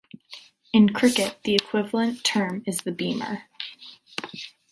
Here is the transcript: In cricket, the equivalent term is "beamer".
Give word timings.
In 0.73 0.89
cricket, 0.89 1.37
the 1.43 1.53
equivalent 1.53 2.23
term 2.23 2.63
is 2.65 2.81
"beamer". 2.81 3.43